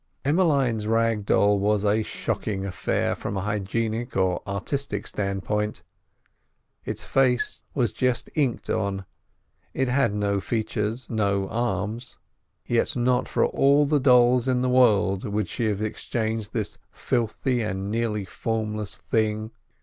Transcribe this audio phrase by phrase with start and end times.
[0.25, 5.83] Emmeline's rag doll was a shocking affair from a hygienic or artistic standpoint.
[6.83, 9.05] Its face was just inked on,
[9.75, 12.17] it had no features, no arms;
[12.65, 17.61] yet not for all the dolls in the world would she have exchanged this filthy
[17.61, 19.51] and nearly formless thing.